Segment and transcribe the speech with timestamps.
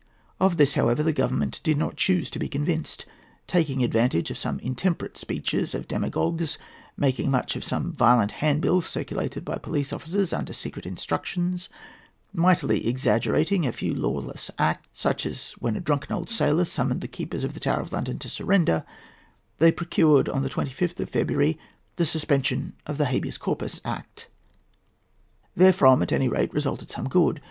[0.39, 3.05] Of this, however, the Government did not choose to be convinced.
[3.45, 6.57] Taking advantage of some intemperate speeches of demagogues,
[6.97, 11.69] making much of some violent handbills circulated by police officers under secret instructions,
[12.33, 17.53] mightily exaggerating a few lawless acts,—as when a drunken old sailor summoned the keepers of
[17.53, 21.59] the Tower of London to surrender,—they procured, on the 26th of February,
[21.97, 24.29] the suspension of the Habeas Corpus Act.
[25.55, 27.39] Therefrom resulted, at any rate, some good.